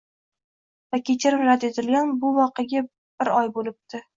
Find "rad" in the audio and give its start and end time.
1.49-1.67